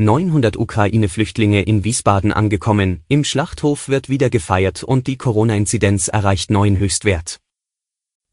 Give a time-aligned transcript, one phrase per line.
[0.00, 6.78] 900 Ukraine-Flüchtlinge in Wiesbaden angekommen, im Schlachthof wird wieder gefeiert und die Corona-Inzidenz erreicht neuen
[6.78, 7.40] Höchstwert.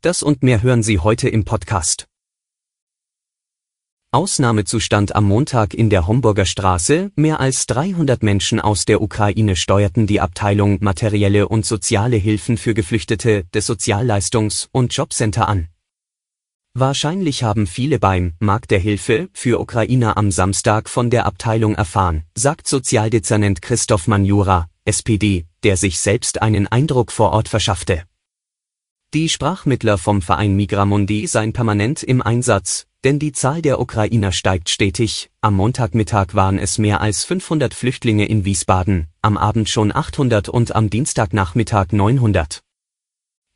[0.01, 2.05] Das und mehr hören Sie heute im Podcast.
[4.11, 10.05] Ausnahmezustand am Montag in der Homburger Straße, mehr als 300 Menschen aus der Ukraine steuerten
[10.05, 15.69] die Abteilung Materielle und soziale Hilfen für Geflüchtete des Sozialleistungs- und Jobcenter an.
[16.77, 22.25] Wahrscheinlich haben viele beim Markt der Hilfe für Ukrainer am Samstag von der Abteilung erfahren,
[22.35, 28.03] sagt Sozialdezernent Christoph Manjura, SPD, der sich selbst einen Eindruck vor Ort verschaffte.
[29.13, 34.67] Die Sprachmittler vom Verein Migramundi seien permanent im Einsatz, denn die Zahl der Ukrainer steigt
[34.67, 35.29] stetig.
[35.39, 40.75] Am Montagmittag waren es mehr als 500 Flüchtlinge in Wiesbaden, am Abend schon 800 und
[40.75, 42.65] am Dienstagnachmittag 900.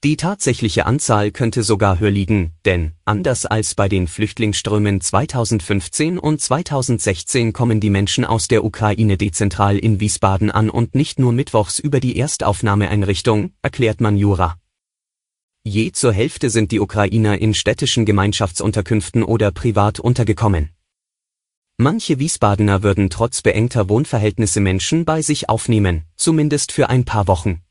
[0.06, 6.40] Die tatsächliche Anzahl könnte sogar höher liegen, denn, anders als bei den Flüchtlingsströmen 2015 und
[6.40, 11.80] 2016 kommen die Menschen aus der Ukraine dezentral in Wiesbaden an und nicht nur mittwochs
[11.80, 14.56] über die Erstaufnahmeeinrichtung, erklärt man Jura.
[15.66, 20.70] Je zur Hälfte sind die Ukrainer in städtischen Gemeinschaftsunterkünften oder privat untergekommen.
[21.76, 27.64] Manche Wiesbadener würden trotz beengter Wohnverhältnisse Menschen bei sich aufnehmen, zumindest für ein paar Wochen.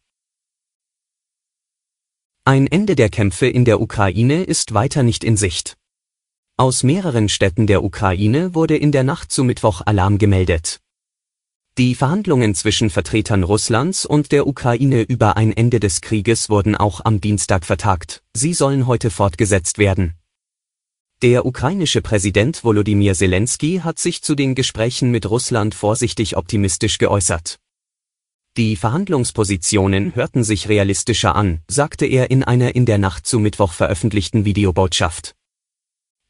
[2.49, 5.77] Ein Ende der Kämpfe in der Ukraine ist weiter nicht in Sicht.
[6.57, 10.81] Aus mehreren Städten der Ukraine wurde in der Nacht zu Mittwoch Alarm gemeldet.
[11.77, 17.05] Die Verhandlungen zwischen Vertretern Russlands und der Ukraine über ein Ende des Krieges wurden auch
[17.05, 20.15] am Dienstag vertagt, sie sollen heute fortgesetzt werden.
[21.21, 27.59] Der ukrainische Präsident Volodymyr Zelensky hat sich zu den Gesprächen mit Russland vorsichtig optimistisch geäußert.
[28.59, 33.73] Die Verhandlungspositionen hörten sich realistischer an, sagte er in einer in der Nacht zu Mittwoch
[33.73, 35.37] veröffentlichten Videobotschaft.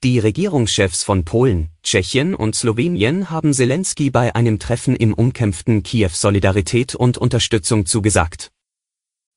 [0.04, 6.10] Die Regierungschefs von Polen, Tschechien und Slowenien haben Zelensky bei einem Treffen im umkämpften Kiew
[6.12, 8.50] Solidarität und Unterstützung zugesagt.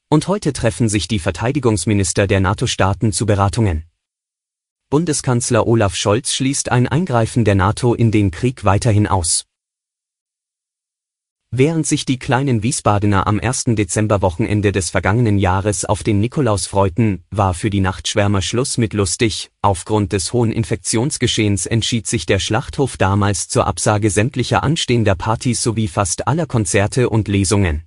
[0.10, 3.86] Und heute treffen sich die Verteidigungsminister der NATO-Staaten zu Beratungen.
[4.90, 9.46] Bundeskanzler Olaf Scholz schließt ein Eingreifen der NATO in den Krieg weiterhin aus.
[11.54, 13.66] Während sich die kleinen Wiesbadener am 1.
[13.76, 19.52] Dezemberwochenende des vergangenen Jahres auf den Nikolaus freuten, war für die Nachtschwärmer Schluss mit lustig.
[19.62, 25.90] Aufgrund des hohen Infektionsgeschehens entschied sich der Schlachthof damals zur Absage sämtlicher anstehender Partys sowie
[25.90, 27.84] fast aller Konzerte und Lesungen.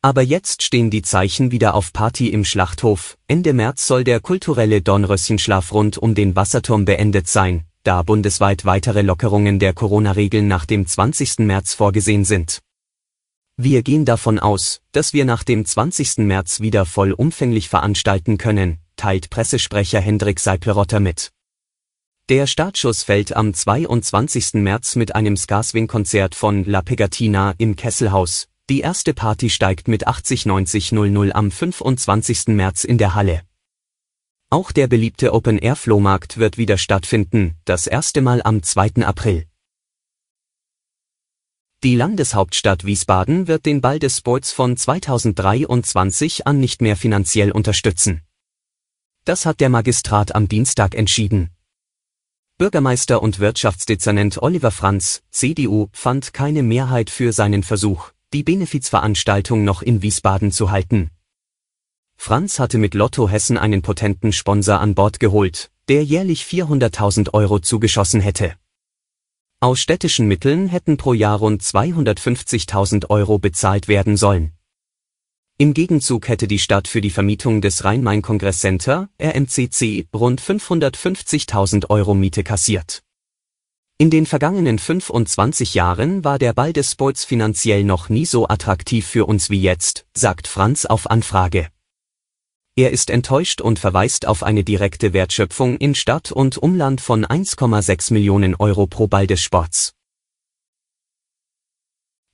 [0.00, 3.18] Aber jetzt stehen die Zeichen wieder auf Party im Schlachthof.
[3.26, 9.02] Ende März soll der kulturelle Dornröschenschlaf rund um den Wasserturm beendet sein da bundesweit weitere
[9.02, 11.40] Lockerungen der Corona-Regeln nach dem 20.
[11.40, 12.60] März vorgesehen sind.
[13.56, 16.18] Wir gehen davon aus, dass wir nach dem 20.
[16.18, 21.32] März wieder vollumfänglich veranstalten können, teilt Pressesprecher Hendrik Seiplerotter mit.
[22.28, 24.54] Der Startschuss fällt am 22.
[24.54, 28.48] März mit einem Skarswing-Konzert von La Pegatina im Kesselhaus.
[28.70, 32.46] Die erste Party steigt mit 80-90-00 am 25.
[32.48, 33.42] März in der Halle.
[34.52, 38.96] Auch der beliebte Open-Air-Flohmarkt wird wieder stattfinden, das erste Mal am 2.
[38.96, 39.46] April.
[41.82, 48.20] Die Landeshauptstadt Wiesbaden wird den Ball des Sports von 2023 an nicht mehr finanziell unterstützen.
[49.24, 51.48] Das hat der Magistrat am Dienstag entschieden.
[52.58, 59.80] Bürgermeister und Wirtschaftsdezernent Oliver Franz, CDU, fand keine Mehrheit für seinen Versuch, die Benefizveranstaltung noch
[59.80, 61.10] in Wiesbaden zu halten,
[62.24, 67.58] Franz hatte mit Lotto Hessen einen potenten Sponsor an Bord geholt, der jährlich 400.000 Euro
[67.58, 68.54] zugeschossen hätte.
[69.58, 74.52] Aus städtischen Mitteln hätten pro Jahr rund 250.000 Euro bezahlt werden sollen.
[75.58, 82.14] Im Gegenzug hätte die Stadt für die Vermietung des Rhein-Main-Kongress Center, RMCC, rund 550.000 Euro
[82.14, 83.02] Miete kassiert.
[83.98, 89.08] In den vergangenen 25 Jahren war der Ball des Sports finanziell noch nie so attraktiv
[89.08, 91.66] für uns wie jetzt, sagt Franz auf Anfrage.
[92.74, 98.14] Er ist enttäuscht und verweist auf eine direkte Wertschöpfung in Stadt und Umland von 1,6
[98.14, 99.92] Millionen Euro pro Ball des Sports.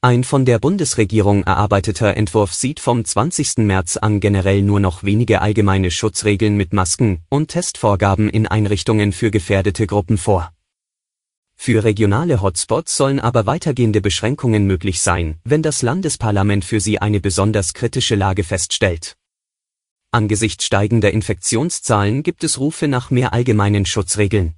[0.00, 3.58] Ein von der Bundesregierung erarbeiteter Entwurf sieht vom 20.
[3.58, 9.32] März an generell nur noch wenige allgemeine Schutzregeln mit Masken und Testvorgaben in Einrichtungen für
[9.32, 10.52] gefährdete Gruppen vor.
[11.56, 17.18] Für regionale Hotspots sollen aber weitergehende Beschränkungen möglich sein, wenn das Landesparlament für sie eine
[17.18, 19.16] besonders kritische Lage feststellt.
[20.12, 24.57] Angesichts steigender Infektionszahlen gibt es Rufe nach mehr allgemeinen Schutzregeln.